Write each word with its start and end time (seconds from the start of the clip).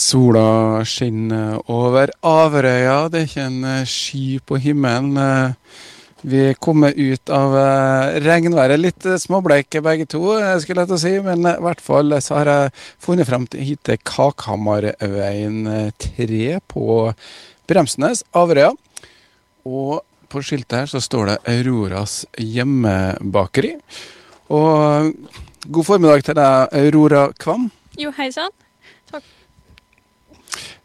Sola 0.00 0.80
skinner 0.88 1.58
over 1.68 2.08
Averøya. 2.24 3.10
Det 3.12 3.20
er 3.20 3.26
ikke 3.28 3.46
en 3.50 3.64
eh, 3.68 3.88
sky 3.88 4.38
på 4.48 4.56
himmelen. 4.62 5.16
Vi 5.16 6.30
Vi 6.30 6.54
kommer 6.60 6.92
ut 6.96 7.30
av 7.32 7.54
eh, 7.56 8.20
regnværet. 8.20 8.80
Litt 8.80 9.06
eh, 9.08 9.16
småbleike 9.20 9.80
begge 9.84 10.06
to, 10.08 10.20
eh, 10.36 10.58
skulle 10.60 10.84
jeg 10.84 10.90
til 10.90 10.96
å 10.96 11.00
si. 11.00 11.12
Men 11.24 11.46
eh, 11.48 11.56
i 11.56 11.64
hvert 11.64 11.80
fall 11.80 12.12
så 12.20 12.38
har 12.38 12.50
jeg 12.50 12.72
funnet 13.00 13.28
frem 13.28 13.46
hit 13.56 13.80
til 13.84 14.00
Kakhamarveien 14.04 15.92
3 15.96 16.60
på 16.68 16.86
Bremsnes, 17.68 18.24
Averøya. 18.36 18.72
Og 19.64 20.00
på 20.30 20.44
skiltet 20.44 20.78
her 20.78 20.92
så 20.92 21.00
står 21.00 21.32
det 21.32 21.38
Auroras 21.56 22.22
hjemmebakeri. 22.38 23.74
Og 24.52 25.12
god 25.68 25.88
formiddag 25.88 26.24
til 26.24 26.36
deg, 26.40 26.72
Aurora 26.84 27.28
Kvam. 27.40 27.68
Jo, 28.00 28.12
hei 28.16 28.28
sann. 28.32 28.52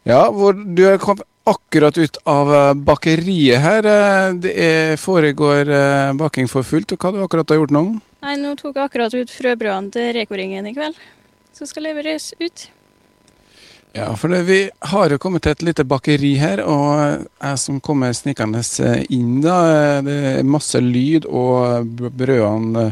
Ja, 0.06 0.28
du 0.30 0.84
er 0.86 1.00
kommet 1.02 1.26
akkurat 1.46 1.96
ut 1.98 2.18
av 2.30 2.50
eh, 2.54 2.74
bakeriet 2.74 3.58
her. 3.62 3.86
Eh, 3.90 4.34
Det 4.38 4.52
er, 4.54 4.96
foregår 5.02 5.66
eh, 5.66 6.12
baking 6.14 6.46
for 6.50 6.62
fullt. 6.62 6.94
Og 6.94 6.98
hva 6.98 7.10
har 7.10 7.18
du 7.18 7.24
akkurat 7.24 7.50
har 7.50 7.58
gjort 7.58 7.74
nå? 7.74 7.82
Nei, 8.22 8.36
nå 8.38 8.54
tok 8.58 8.78
jeg 8.78 8.86
akkurat 8.86 9.14
ut 9.18 9.34
frøbrødene 9.34 9.90
til 9.94 10.12
Reko-ringen 10.14 10.70
i 10.70 10.74
kveld. 10.76 10.98
Så 11.56 11.66
skal 11.66 11.88
leveres 11.88 12.32
ut. 12.38 12.68
Ja, 13.96 14.12
for 14.14 14.30
det, 14.30 14.44
vi 14.46 14.60
har 14.92 15.10
jo 15.10 15.18
kommet 15.18 15.42
til 15.42 15.56
et 15.56 15.62
lite 15.64 15.86
bakeri 15.88 16.34
her, 16.36 16.60
og 16.68 17.24
jeg 17.24 17.58
som 17.62 17.78
kommer 17.80 18.12
snikende 18.12 18.60
inn 19.08 19.38
da, 19.40 20.02
det 20.04 20.16
er 20.34 20.42
masse 20.46 20.82
lyd, 20.84 21.24
og 21.24 21.96
brødene 21.96 22.90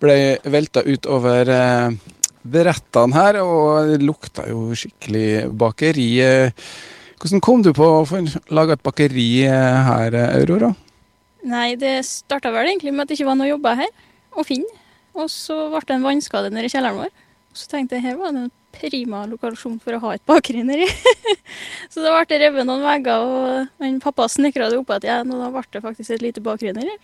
ble 0.00 0.16
velta 0.48 0.82
utover 0.88 1.52
eh, 1.52 1.98
brettene 2.52 3.16
her, 3.16 3.40
og 3.42 3.92
det 3.92 4.02
lukta 4.04 4.48
jo 4.50 4.70
skikkelig 4.76 5.48
bakeri. 5.58 6.08
Hvordan 7.18 7.42
kom 7.44 7.64
du 7.66 7.72
på 7.74 7.86
å 7.86 8.20
lage 8.54 8.76
et 8.76 8.84
bakeri 8.86 9.30
her, 9.48 10.18
Aurora? 10.28 10.72
Nei, 11.48 11.72
det 11.78 12.00
starta 12.06 12.52
vel 12.54 12.72
egentlig 12.72 12.92
med 12.92 13.04
at 13.04 13.10
det 13.10 13.18
ikke 13.18 13.30
var 13.30 13.38
noe 13.38 13.50
jobber 13.50 13.78
her 13.78 13.90
å 14.38 14.44
finne. 14.46 14.70
Og 15.18 15.30
så 15.32 15.56
ble 15.72 15.82
det 15.86 15.96
en 15.96 16.06
vannskade 16.06 16.52
nede 16.54 16.68
i 16.68 16.72
kjelleren 16.72 17.02
vår. 17.02 17.12
Så 17.56 17.70
tenkte 17.70 17.98
jeg 17.98 18.06
her 18.06 18.18
var 18.20 18.34
det 18.34 18.44
en 18.46 18.54
prima 18.78 19.24
lokasjon 19.26 19.78
for 19.82 19.96
å 19.96 20.02
ha 20.04 20.14
et 20.14 20.24
bakeri 20.28 20.62
nedi. 20.66 20.86
så 21.92 22.04
da 22.04 22.14
ble 22.14 22.26
det 22.30 22.40
revet 22.44 22.68
noen 22.68 22.84
vegger, 22.84 23.24
og 23.24 23.82
min 23.82 23.98
pappa 24.02 24.28
snekra 24.30 24.68
det 24.70 24.78
opp 24.78 24.92
igjen, 24.98 25.32
og 25.32 25.42
da 25.42 25.48
ble 25.54 25.64
det 25.74 25.84
faktisk 25.84 26.14
et 26.14 26.26
lite 26.26 26.44
bakeri 26.44 26.74
nedi. 26.76 26.94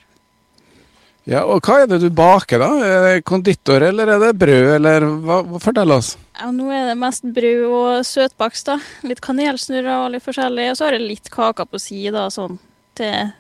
Ja, 1.27 1.41
og 1.48 1.62
hva 1.64 1.78
er 1.83 1.86
det 1.89 2.03
du 2.03 2.11
baker 2.12 2.61
da? 2.61 2.67
Er 2.84 3.05
det 3.06 3.25
konditor, 3.25 3.80
eller 3.86 4.11
er 4.12 4.19
det 4.20 4.33
brød, 4.36 4.67
eller 4.77 5.06
hva? 5.25 5.39
hva- 5.48 5.61
Fortell 5.62 5.94
oss. 5.94 6.11
Ja, 6.36 6.50
nå 6.53 6.66
er 6.75 6.91
det 6.91 6.98
mest 7.00 7.25
brød 7.25 7.62
og 7.70 8.05
søtbakst, 8.05 8.66
da. 8.69 8.77
Litt 9.08 9.22
kanelsnurrer 9.25 10.03
og 10.05 10.11
litt 10.12 10.25
forskjellig. 10.27 10.66
Og 10.72 10.77
så 10.77 10.84
har 10.84 10.98
jeg 10.98 11.06
litt 11.08 11.31
kaker 11.33 11.64
på 11.70 11.81
si, 11.81 12.03
da, 12.12 12.27
sånn 12.34 12.58
til 12.98 13.33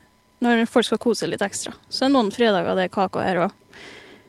når 0.44 0.64
folk 0.68 0.84
skal 0.88 0.98
kose 1.00 1.28
litt 1.28 1.44
ekstra. 1.44 1.74
Så 1.92 2.06
er 2.06 2.14
noen 2.14 2.32
fredager 2.32 2.74
det 2.76 2.88
er 2.88 2.94
kaker 2.94 3.22
her 3.24 3.42
òg. 3.46 3.52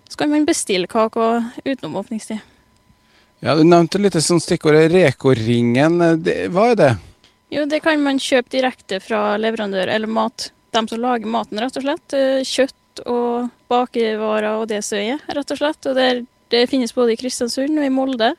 Så 0.09 0.19
kan 0.19 0.29
man 0.31 0.45
bestille 0.47 0.87
kaker 0.91 1.47
utenom 1.65 1.95
åpningstid. 2.03 2.43
Ja, 3.43 3.55
Du 3.55 3.63
nevnte 3.63 3.99
litt 3.99 4.13
sånn 4.19 4.39
stikkordet 4.43 4.91
Reko-ringen. 4.91 5.97
Hva 6.51 6.67
er 6.71 6.75
det? 6.79 6.91
Jo, 7.51 7.65
det 7.69 7.81
kan 7.83 8.01
man 8.03 8.19
kjøpe 8.19 8.49
direkte 8.51 8.99
fra 9.03 9.35
leverandør 9.39 9.87
eller 9.95 10.07
mat. 10.11 10.49
Dem 10.75 10.87
som 10.91 10.99
lager 11.03 11.27
maten, 11.29 11.59
rett 11.61 11.77
og 11.79 11.83
slett. 11.83 12.15
Eh, 12.15 12.43
Og 13.05 13.49
bakevarer 13.71 14.59
og 14.59 14.67
det 14.71 14.81
som 14.85 14.99
er, 15.01 15.19
rett 15.35 15.51
og 15.51 15.59
slett. 15.59 15.89
Og 15.89 15.95
det, 15.97 16.05
er- 16.11 16.25
det 16.53 16.67
finnes 16.71 16.93
både 16.95 17.15
i 17.15 17.19
Kristiansund 17.19 17.77
og 17.79 17.85
i 17.87 17.91
Molde, 17.93 18.33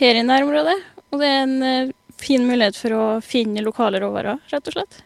her 0.00 0.18
i 0.20 0.22
nærområdet. 0.26 0.76
Og 1.10 1.18
det 1.22 1.28
er 1.30 1.40
en 1.46 1.62
eh, 1.66 1.90
fin 2.20 2.44
mulighet 2.46 2.76
for 2.78 2.94
å 2.96 3.04
finne 3.24 3.64
lokale 3.64 4.00
råvarer, 4.02 4.38
rett 4.52 4.68
og 4.70 4.76
slett. 4.76 5.00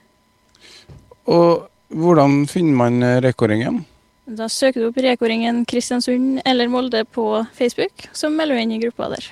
Og 1.31 1.65
hvordan 1.95 2.43
finner 2.51 2.77
man 2.77 3.01
Reko-ringen? 3.25 3.85
Da 4.25 4.47
søker 4.49 4.81
du 4.81 4.89
opp 4.89 4.99
Reko-ringen 5.05 5.63
Kristiansund 5.69 6.41
eller 6.49 6.69
Molde 6.73 7.05
på 7.05 7.25
Facebook, 7.57 8.07
så 8.17 8.31
melder 8.33 8.57
du 8.57 8.63
inn 8.65 8.73
i 8.77 8.81
gruppa 8.83 9.11
der. 9.13 9.27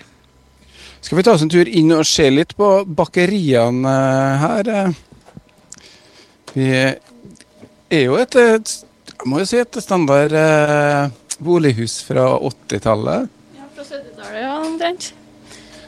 Skal 1.03 1.19
vi 1.19 1.25
ta 1.27 1.33
oss 1.35 1.43
en 1.43 1.51
tur 1.51 1.67
inn 1.67 1.91
og 1.97 2.05
se 2.07 2.29
litt 2.31 2.53
på 2.57 2.69
bakeriene 2.87 3.93
eh, 3.99 4.45
her? 4.47 4.69
eh? 4.69 5.01
Vi 6.53 6.67
er 6.77 8.03
jo 8.05 8.19
et, 8.21 8.37
et 8.37 8.75
jeg 9.23 9.31
må 9.31 9.39
jo 9.39 9.47
si 9.47 9.59
et 9.63 9.77
standard 9.79 10.33
eh, 10.35 11.11
bolighus 11.39 12.01
fra 12.03 12.25
80-tallet. 12.43 13.29
Ja, 13.55 13.69
fra 13.77 13.85
70-tallet, 13.87 14.39
ja, 14.43 14.55
omtrent. 14.59 15.13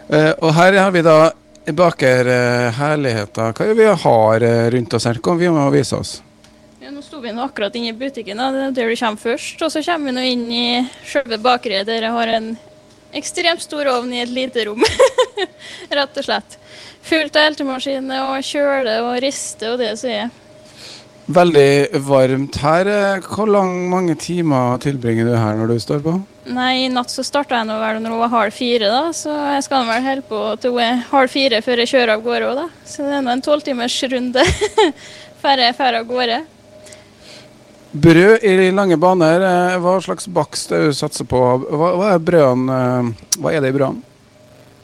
Eh, 0.07 0.31
og 0.39 0.53
her 0.55 0.77
har 0.79 0.93
vi 0.95 1.03
da 1.03 1.17
baker 1.75 2.31
eh, 2.31 2.69
herligheter. 2.77 3.51
Hva 3.51 3.65
er 3.65 3.73
det 3.73 3.81
vi 3.81 3.89
har 4.05 4.47
eh, 4.47 4.69
rundt 4.77 4.95
oss 4.95 5.09
her? 5.11 5.19
Kom, 5.19 5.41
vi 5.43 5.51
må 5.51 5.65
vise 5.75 5.99
oss. 5.99 6.13
Ja, 6.79 6.93
nå 6.95 7.03
sto 7.03 7.19
vi 7.25 7.33
nå 7.35 7.43
akkurat 7.49 7.75
inne 7.75 7.91
i 7.91 7.97
butikken, 7.99 8.39
da. 8.39 8.53
det 8.55 8.69
er 8.69 8.79
der 8.79 8.95
du 8.95 9.01
kommer 9.03 9.25
først. 9.25 9.67
Og 9.67 9.75
så 9.75 9.83
kommer 9.83 10.13
vi 10.13 10.15
nå 10.15 10.29
inn 10.31 10.47
i 10.55 10.65
selve 11.03 11.41
bakeriet, 11.43 11.91
der 11.91 12.07
jeg 12.07 12.15
har 12.15 12.35
en 12.37 12.49
ekstremt 13.19 13.67
stor 13.67 13.91
ovn 13.97 14.15
i 14.15 14.23
et 14.23 14.31
lite 14.31 14.69
rom. 14.71 14.87
Rett 15.99 16.23
og 16.23 16.31
slett. 16.31 16.59
Fullt 17.03 17.35
av 17.35 17.51
eltemaskiner 17.51 18.31
og 18.31 18.47
kjøle 18.47 19.01
og 19.09 19.19
riste 19.27 19.75
og 19.75 19.83
det 19.83 19.91
som 19.99 20.15
er. 20.15 20.33
Veldig 21.25 22.03
varmt 22.05 22.57
her. 22.61 22.89
Hvor 23.25 23.49
lang, 23.49 23.71
mange 23.89 24.13
timer 24.21 24.77
tilbringer 24.83 25.25
du 25.31 25.35
her 25.39 25.57
når 25.57 25.71
du 25.73 25.79
står 25.81 26.03
på? 26.05 26.13
Nei, 26.53 26.85
i 26.85 26.89
natt 26.93 27.09
så 27.09 27.25
starta 27.25 27.57
jeg 27.63 27.69
nå 27.71 27.79
vel 27.81 28.03
når 28.05 28.13
hun 28.13 28.21
var 28.27 28.33
halv 28.35 28.53
fire, 28.53 28.91
da. 28.93 29.07
Så 29.17 29.33
jeg 29.33 29.63
skal 29.65 29.87
vel 29.89 30.05
holde 30.05 30.27
på 30.29 30.41
til 30.61 30.75
hun 30.77 30.83
er 30.85 31.01
halv 31.09 31.33
fire 31.33 31.63
før 31.65 31.81
jeg 31.81 31.93
kjører 31.95 32.13
av 32.19 32.25
gårde 32.27 32.51
òg, 32.51 32.59
da. 32.61 32.67
Så 32.85 33.07
det 33.09 33.15
er 33.17 33.25
nå 33.25 33.33
en 33.33 33.45
tolvtimersrunde 33.47 34.45
før 35.45 35.65
jeg 35.65 35.79
drar 35.81 36.01
av 36.03 36.11
gårde. 36.13 36.43
Brød 38.05 38.43
i 38.45 38.71
lange 38.75 38.97
baner. 39.01 39.41
eh, 39.49 39.77
Hva 39.81 39.97
slags 40.05 40.27
bakst 40.29 40.73
det 40.75 40.81
du 40.91 40.93
satser 40.99 41.25
på? 41.31 41.41
Hva, 41.71 41.93
hva 41.97 42.13
er 42.17 42.21
brødene? 42.27 42.81
eh, 42.83 43.39
Hva 43.41 43.53
er 43.55 43.65
det 43.65 43.71
i 43.73 43.77
brødene? 43.79 44.03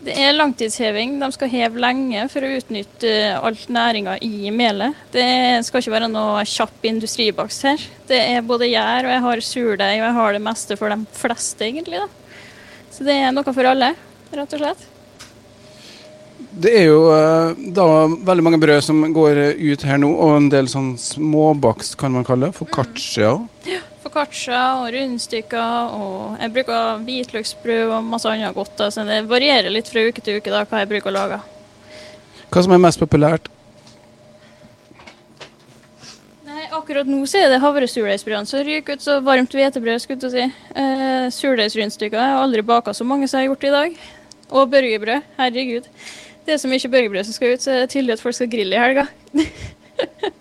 Det 0.01 0.15
er 0.17 0.33
langtidsheving. 0.33 1.19
De 1.21 1.29
skal 1.35 1.51
heve 1.53 1.81
lenge 1.83 2.23
for 2.33 2.45
å 2.45 2.53
utnytte 2.57 3.11
eh, 3.11 3.37
alt 3.37 3.67
næringa 3.73 4.17
i 4.25 4.49
melet. 4.55 4.97
Det 5.13 5.27
skal 5.67 5.83
ikke 5.83 5.93
være 5.93 6.09
noe 6.09 6.45
kjapp 6.49 6.87
industribakst 6.89 7.67
her. 7.69 7.85
Det 8.09 8.21
er 8.33 8.47
både 8.47 8.71
gjær, 8.71 9.05
og 9.05 9.13
jeg 9.13 9.25
har 9.27 9.43
surdeig, 9.45 9.99
og 9.99 10.07
jeg 10.07 10.17
har 10.21 10.39
det 10.39 10.43
meste 10.47 10.79
for 10.81 10.95
de 10.95 11.21
fleste, 11.21 11.69
egentlig. 11.69 12.01
da. 12.01 12.09
Så 12.91 13.05
det 13.05 13.19
er 13.19 13.37
noe 13.37 13.53
for 13.53 13.69
alle, 13.69 13.93
rett 14.33 14.57
og 14.57 14.65
slett. 14.65 14.89
Det 16.51 16.73
er 16.81 16.89
jo 16.89 17.05
eh, 17.13 17.61
da 17.77 17.87
veldig 18.09 18.47
mange 18.47 18.61
brød 18.63 18.83
som 18.89 19.05
går 19.15 19.45
ut 19.61 19.85
her 19.85 20.01
nå, 20.01 20.15
og 20.17 20.39
en 20.39 20.51
del 20.53 20.73
sånn 20.73 20.95
småbakst, 21.01 22.01
kan 22.01 22.17
man 22.17 22.25
kalle 22.25 22.49
det. 22.49 22.57
Foccaccia. 22.57 23.37
Foccaccia 24.11 24.61
og 24.81 24.89
rundstykker, 24.95 25.95
og 25.95 26.41
jeg 26.41 26.53
bruker 26.55 27.03
hvitløksbrød 27.07 27.93
og 27.95 28.05
masse 28.05 28.29
annet 28.29 28.55
godt. 28.55 28.83
Så 28.91 29.05
det 29.07 29.23
varierer 29.31 29.71
litt 29.71 29.91
fra 29.91 30.03
uke 30.03 30.23
til 30.25 30.41
uke 30.41 30.51
da, 30.51 30.65
hva 30.67 30.83
jeg 30.83 30.91
bruker 30.91 31.13
å 31.13 31.15
lage. 31.15 31.39
Hva 32.51 32.63
som 32.67 32.75
er 32.75 32.83
mest 32.83 32.99
populært? 32.99 33.47
Nei, 36.51 36.65
akkurat 36.75 37.07
nå 37.07 37.21
så 37.31 37.45
er 37.45 37.53
det 37.53 37.61
havresurdeigsbrødene 37.63 38.51
som 38.51 38.65
ryker 38.67 38.99
ut, 38.99 39.05
så 39.05 39.21
varmt 39.23 39.55
hvetebrød, 39.55 40.03
skulle 40.03 40.27
jeg 40.27 40.35
si. 40.35 40.73
Eh, 40.75 41.31
Surdeigsrundstykker. 41.37 42.19
Jeg 42.19 42.35
har 42.35 42.43
aldri 42.43 42.67
baka 42.67 42.97
så 42.97 43.07
mange 43.07 43.31
som 43.31 43.39
jeg 43.39 43.47
har 43.47 43.55
gjort 43.55 43.69
i 43.69 43.75
dag. 43.77 44.03
Og 44.51 44.71
børgebrød. 44.75 45.31
Herregud. 45.39 45.87
Det 46.47 46.57
er 46.57 46.59
så 46.59 46.69
mye 46.69 46.91
børgebrød 46.91 47.31
som 47.31 47.39
skal 47.39 47.55
ut, 47.55 47.63
så 47.63 47.79
det 47.79 47.87
er 47.87 47.95
tydelig 47.95 48.19
at 48.19 48.27
folk 48.27 48.35
skal 48.35 48.51
grille 48.51 48.75
i 48.75 48.83
helga. 48.83 49.07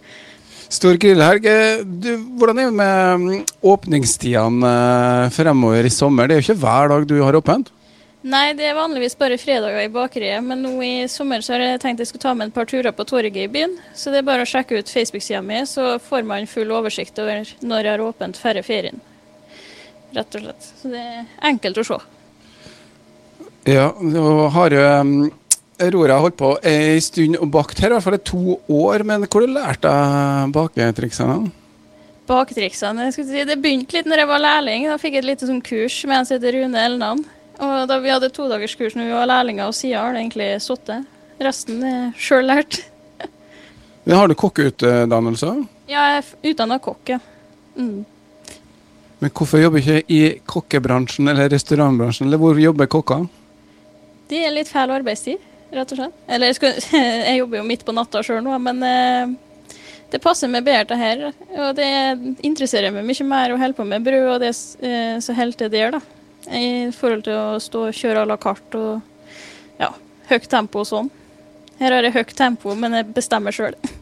Stor 0.69 0.99
grillhelg. 1.01 1.47
Du, 1.85 2.11
hvordan 2.37 2.59
er 2.61 2.69
det 2.69 2.77
med 2.77 3.23
mm, 3.23 3.43
åpningstidene 3.65 4.69
eh, 4.69 5.31
fremover 5.33 5.87
i 5.87 5.91
sommer? 5.93 6.29
Det 6.29 6.35
er 6.35 6.41
jo 6.43 6.45
ikke 6.45 6.61
hver 6.61 6.91
dag 6.93 7.07
du 7.09 7.15
har 7.23 7.37
åpent. 7.39 7.71
Nei, 8.29 8.51
det 8.53 8.65
er 8.67 8.75
vanligvis 8.75 9.15
bare 9.15 9.37
fredager 9.39 9.79
i 9.79 9.91
bakeriet, 9.91 10.43
men 10.43 10.59
nå 10.61 10.73
i 10.83 11.07
sommer 11.07 11.41
så 11.41 11.55
har 11.55 11.63
jeg 11.63 11.81
tenkt 11.81 12.03
jeg 12.03 12.09
skulle 12.09 12.25
ta 12.25 12.33
med 12.35 12.49
et 12.49 12.55
par 12.57 12.67
turer 12.67 12.91
på 12.91 13.05
torget 13.07 13.45
i 13.45 13.47
byen. 13.49 13.77
Så 13.95 14.11
det 14.11 14.21
er 14.21 14.27
bare 14.27 14.43
å 14.43 14.49
sjekke 14.49 14.77
ut 14.77 14.91
Facebook-sida 14.91 15.39
mi, 15.41 15.61
så 15.65 15.93
får 16.03 16.27
man 16.27 16.49
full 16.51 16.73
oversikt 16.75 17.17
over 17.23 17.47
når 17.63 17.87
jeg 17.87 17.93
har 17.95 18.03
åpent 18.03 18.37
færre 18.37 18.63
ferien. 18.67 18.99
Rett 20.13 20.35
og 20.35 20.43
slett. 20.43 20.67
Så 20.81 20.91
det 20.91 21.01
er 21.01 21.29
enkelt 21.49 21.79
å 21.79 21.87
se. 21.87 21.99
Ja, 23.69 23.87
og 23.95 24.43
har 24.55 24.75
jo 24.75 24.83
Aurora 25.79 26.19
holdt 26.19 26.37
på 26.39 26.51
ei 26.67 26.99
stund 27.03 27.37
og 27.39 27.49
bakt 27.53 27.79
her, 27.79 27.93
i 27.93 27.95
hvert 27.95 28.05
fall 28.05 28.17
i 28.17 28.25
to 28.27 28.57
år. 28.67 29.05
Men 29.07 29.25
hvor 29.25 29.43
har 29.43 29.47
du 29.47 29.55
lært 29.55 29.81
deg 29.85 30.53
baketriksene? 30.55 31.39
Baketriksene, 32.29 33.07
jeg 33.07 33.15
skulle 33.15 33.29
si, 33.31 33.45
det 33.47 33.57
begynte 33.63 33.97
litt 33.97 34.09
når 34.09 34.23
jeg 34.23 34.29
var 34.29 34.43
lærling. 34.43 34.85
Da 34.91 34.99
fikk 35.01 35.17
jeg 35.17 35.23
et 35.23 35.29
lite 35.31 35.49
sånn 35.49 35.63
kurs 35.65 35.97
med 36.05 36.19
en 36.19 36.29
som 36.29 36.37
heter 36.37 36.59
Rune 36.59 36.83
Elnan. 36.89 37.23
Og 37.59 37.87
da 37.91 37.97
vi 38.03 38.11
hadde 38.13 38.29
todagerskurs 38.35 38.95
når 38.95 39.09
vi 39.09 39.17
var 39.17 39.31
lærlinger, 39.31 39.67
og 39.67 39.75
siden 39.75 39.99
har 39.99 40.13
det 40.15 40.21
egentlig 40.21 40.51
sittet. 40.63 41.09
Resten 41.39 41.83
er 41.87 42.05
sjøl 42.19 42.47
lært. 42.47 42.81
Men 44.05 44.19
har 44.19 44.29
du 44.29 44.37
kokkeutdannelse? 44.39 45.51
Ja, 45.89 46.05
jeg 46.13 46.21
er 46.21 46.53
utdanna 46.53 46.79
kokk, 46.83 47.15
ja. 47.15 47.19
Mm. 47.79 48.05
Men 49.19 49.31
hvorfor 49.35 49.59
jobber 49.59 49.81
ikke 49.81 50.15
i 50.15 50.21
kokkebransjen 50.47 51.27
eller 51.27 51.51
restaurantbransjen, 51.51 52.29
eller 52.29 52.39
hvor 52.39 52.59
jobber 52.59 52.87
kokker? 52.91 53.25
Det 54.29 54.43
er 54.45 54.53
litt 54.53 54.69
feil 54.71 54.93
arbeidstid. 54.93 55.48
Rett 55.71 55.93
og 55.93 56.01
slett. 56.01 56.17
Eller 56.27 56.51
jeg, 56.51 56.57
skal, 56.59 56.79
jeg 57.29 57.37
jobber 57.41 57.61
jo 57.61 57.67
midt 57.67 57.85
på 57.87 57.95
natta 57.95 58.23
sjøl 58.25 58.41
nå, 58.45 58.55
men 58.63 58.81
eh, 58.87 59.35
det 60.09 60.21
passer 60.23 60.51
meg 60.51 60.65
bedre 60.67 60.87
det 60.91 60.99
her. 61.01 61.25
Og 61.57 61.75
det 61.77 61.89
interesserer 62.45 62.93
meg 62.95 63.07
mye 63.07 63.27
mer 63.29 63.53
å 63.53 63.59
holde 63.61 63.77
på 63.77 63.87
med 63.87 64.05
brød 64.07 64.31
og 64.35 64.41
det 64.43 64.53
eh, 64.53 65.19
som 65.23 65.37
holder 65.37 65.63
til 65.63 65.73
der, 65.75 65.97
da. 65.97 66.03
I 66.55 66.89
forhold 66.95 67.25
til 67.27 67.35
å 67.35 67.61
stå 67.61 67.85
og 67.89 67.95
kjøre 67.95 68.23
à 68.23 68.27
la 68.29 68.37
carte 68.41 68.79
og 68.79 69.79
ja, 69.81 69.91
høyt 70.31 70.49
tempo 70.49 70.81
og 70.81 70.89
sånn. 70.89 71.09
Her 71.79 71.95
er 71.95 72.05
det 72.07 72.15
høyt 72.15 72.31
tempo, 72.35 72.73
men 72.75 72.95
jeg 72.97 73.11
bestemmer 73.15 73.55
sjøl. 73.55 73.77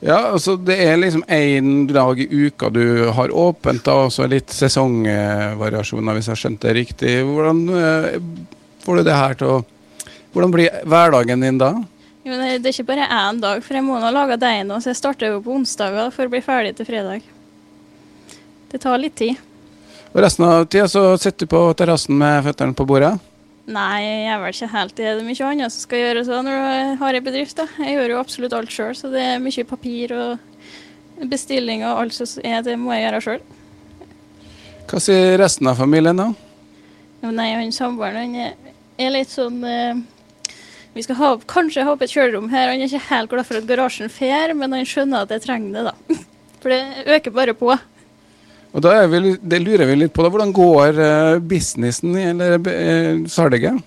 Ja, 0.00 0.30
altså 0.30 0.54
det 0.56 0.78
er 0.80 0.94
liksom 0.96 1.26
én 1.28 1.82
dag 1.92 2.16
i 2.22 2.24
uka 2.46 2.70
du 2.72 3.10
har 3.12 3.34
åpent, 3.36 3.82
da, 3.84 4.06
og 4.06 4.14
så 4.14 4.24
litt 4.32 4.48
sesongvariasjoner, 4.56 6.16
hvis 6.16 6.30
jeg 6.30 6.32
har 6.32 6.40
skjønt 6.40 6.62
det 6.64 6.72
riktig. 6.78 7.12
Hvordan 7.28 7.60
eh, 7.76 8.16
får 8.80 8.96
du 8.96 9.04
det 9.04 9.18
her 9.18 9.36
til 9.36 9.50
å 9.52 9.58
Hvordan 10.34 10.52
blir 10.54 10.82
hverdagen 10.86 11.42
din 11.42 11.58
da? 11.58 11.72
Jo, 12.22 12.36
det 12.36 12.60
er 12.60 12.72
ikke 12.74 12.90
bare 12.92 13.08
én 13.08 13.40
dag, 13.40 13.62
for 13.64 13.78
jeg 13.78 13.84
må 13.86 13.96
nå 13.98 14.10
lage 14.12 14.36
deig 14.40 14.62
nå, 14.68 14.76
så 14.78 14.92
jeg 14.92 14.98
starter 15.00 15.32
jo 15.32 15.40
på 15.44 15.54
onsdager 15.56 16.12
for 16.14 16.28
å 16.28 16.32
bli 16.32 16.42
ferdig 16.44 16.74
til 16.78 16.86
fredag. 16.86 17.24
Det 18.70 18.82
tar 18.82 19.00
litt 19.00 19.16
tid. 19.18 19.40
Og 20.10 20.20
resten 20.22 20.44
av 20.46 20.66
tida 20.68 20.86
så 20.90 21.14
sitter 21.18 21.46
du 21.46 21.50
på 21.50 21.62
terrassen 21.78 22.18
med 22.18 22.44
føttene 22.44 22.76
på 22.76 22.86
bordet? 22.86 23.14
Nei, 23.70 24.02
jeg 24.02 24.28
er 24.34 24.40
vel 24.42 24.54
ikke 24.54 24.68
helt 24.72 24.94
det. 24.98 25.06
Det 25.06 25.22
er 25.22 25.26
mye 25.26 25.48
annet 25.48 25.74
som 25.74 25.84
skal 25.84 26.02
gjøres 26.02 26.30
når 26.30 26.48
du 26.50 27.02
har 27.02 27.16
en 27.16 27.26
bedrift. 27.26 27.56
da. 27.56 27.66
Jeg 27.78 27.96
gjør 27.96 28.14
jo 28.14 28.20
absolutt 28.20 28.56
alt 28.58 28.74
sjøl, 28.74 28.94
så 28.98 29.10
det 29.12 29.22
er 29.22 29.42
mye 29.42 29.66
papir 29.68 30.14
og 30.16 31.26
bestilling 31.30 31.84
og 31.86 32.04
alt 32.04 32.16
som 32.16 32.44
er, 32.44 32.62
det 32.66 32.76
må 32.80 32.94
jeg 32.96 33.06
gjøre 33.06 33.24
sjøl. 33.26 33.42
Hva 34.90 35.02
sier 35.02 35.36
resten 35.38 35.70
av 35.70 35.78
familien, 35.78 36.18
da? 36.18 36.30
Jo, 37.20 37.30
nei, 37.36 37.52
han 37.54 37.70
samboeren 37.74 38.24
han 38.24 38.48
er, 38.48 38.72
er 38.98 39.12
litt 39.14 39.30
sånn 39.30 39.60
eh, 39.68 40.00
Vi 40.94 41.04
skal 41.06 41.18
ha, 41.20 41.30
kanskje 41.50 41.84
ha 41.86 41.94
opp 41.94 42.02
et 42.02 42.10
kjølerom 42.10 42.48
her. 42.50 42.72
Han 42.72 42.82
er 42.82 42.90
ikke 42.90 43.06
helt 43.12 43.30
glad 43.30 43.46
for 43.46 43.60
at 43.60 43.68
garasjen 43.68 44.10
fer, 44.10 44.54
men 44.58 44.74
han 44.74 44.88
skjønner 44.88 45.26
at 45.26 45.34
jeg 45.36 45.44
trenger 45.46 45.76
det, 45.76 45.92
da. 45.92 46.18
For 46.60 46.72
det 46.74 47.06
øker 47.16 47.32
bare 47.32 47.54
på. 47.56 47.70
Og 48.70 48.82
da 48.84 48.90
vi, 49.08 49.36
det 49.40 49.62
lurer 49.62 49.88
vi 49.88 49.94
litt 49.96 50.12
på, 50.14 50.24
da. 50.26 50.32
Hvordan 50.32 50.52
går 50.54 50.98
eh, 51.00 51.38
businessen, 51.40 52.18
eller 52.18 52.58
eh, 52.68 53.22
salget? 53.30 53.80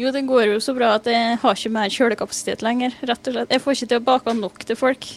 Jo, 0.00 0.12
det 0.14 0.22
går 0.28 0.46
jo 0.54 0.60
så 0.64 0.72
bra 0.76 0.94
at 0.96 1.08
jeg 1.10 1.40
har 1.42 1.58
ikke 1.58 1.72
mer 1.74 1.90
kjølekapasitet 1.92 2.62
lenger, 2.64 2.94
rett 3.08 3.26
og 3.28 3.34
slett. 3.34 3.50
Jeg 3.52 3.64
får 3.64 3.76
ikke 3.76 3.90
til 3.90 4.00
å 4.00 4.06
bake 4.06 4.36
nok 4.38 4.62
til 4.68 4.78
folk 4.80 5.08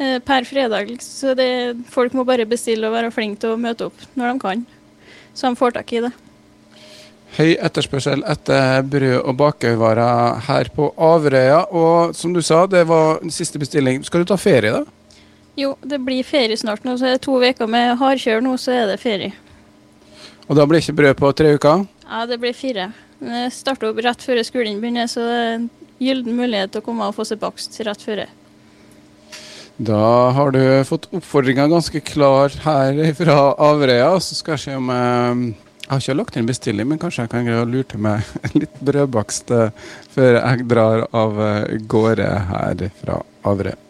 eh, 0.00 0.18
per 0.24 0.48
fredag. 0.48 0.92
Så 1.04 1.32
det, 1.38 1.48
folk 1.92 2.16
må 2.16 2.26
bare 2.28 2.48
bestille 2.48 2.90
og 2.90 2.96
være 2.96 3.14
flinke 3.14 3.40
til 3.44 3.54
å 3.54 3.60
møte 3.60 3.88
opp 3.88 4.04
når 4.18 4.32
de 4.32 4.44
kan. 4.44 4.66
Så 5.32 5.48
de 5.48 5.60
får 5.60 5.78
tak 5.78 5.94
i 5.94 6.02
det. 6.04 6.12
Høy 7.34 7.56
etterspørsel 7.58 8.22
etter 8.30 8.84
brød 8.86 9.16
og 9.24 9.36
bakervarer 9.40 10.42
her 10.46 10.68
på 10.74 10.92
Averøya. 10.94 11.64
Og 11.74 12.14
som 12.14 12.34
du 12.34 12.38
sa, 12.44 12.64
det 12.70 12.84
var 12.86 13.24
siste 13.34 13.58
bestilling. 13.58 14.04
Skal 14.06 14.22
du 14.22 14.30
ta 14.30 14.38
ferie, 14.38 14.70
da? 14.70 14.84
Jo, 15.58 15.72
det 15.82 15.98
blir 16.02 16.26
ferie 16.26 16.58
snart 16.58 16.86
nå, 16.86 16.96
så 16.98 17.08
er 17.08 17.16
det 17.16 17.24
to 17.26 17.34
uker 17.38 17.70
med 17.70 17.96
hardkjør 17.98 18.42
nå, 18.42 18.54
så 18.58 18.74
er 18.74 18.86
det 18.90 19.00
ferie. 19.02 19.34
Og 20.46 20.58
da 20.58 20.66
blir 20.68 20.82
ikke 20.82 20.96
brød 20.98 21.18
på 21.18 21.32
tre 21.38 21.54
uker? 21.56 21.84
Ja, 22.04 22.24
det 22.30 22.38
blir 22.42 22.54
fire. 22.54 22.88
Det 23.22 23.44
starter 23.54 23.90
opp 23.90 24.00
rett 24.04 24.22
før 24.22 24.42
skolen 24.46 24.80
begynner, 24.82 25.10
så 25.10 25.22
det 25.24 25.36
er 25.40 25.52
en 25.56 25.68
gyllen 26.02 26.38
mulighet 26.38 26.74
til 26.74 26.82
å 26.82 26.86
komme 26.86 27.06
og 27.08 27.14
få 27.16 27.26
seg 27.26 27.40
bakst 27.42 27.78
rett 27.86 28.02
før. 28.02 28.26
Da 29.74 30.30
har 30.36 30.54
du 30.54 30.62
fått 30.86 31.08
oppfordringa 31.10 31.66
ganske 31.70 32.02
klar 32.06 32.52
her 32.62 33.00
fra 33.18 33.38
Averøya. 33.58 34.12
Så 34.22 34.38
skal 34.38 34.54
jeg 34.54 34.64
se 34.66 34.76
om 34.78 34.90
eh, 34.94 35.40
Jeg 35.84 35.92
har 35.92 36.00
ikke 36.00 36.16
lagt 36.16 36.36
inn 36.40 36.46
bestilling, 36.48 36.86
men 36.88 37.00
kanskje 37.00 37.26
jeg 37.26 37.30
kan 37.34 37.44
greie 37.44 37.60
å 37.60 37.68
lure 37.68 37.84
til 37.90 38.00
meg 38.00 38.28
litt 38.60 38.78
brødbakst 38.88 39.52
eh, 39.52 39.90
før 40.14 40.38
jeg 40.38 40.64
drar 40.70 41.04
av 41.12 41.40
eh, 41.44 41.74
gårde 41.92 42.28
her 42.48 42.86
fra 43.02 43.18
Averøya. 43.44 43.76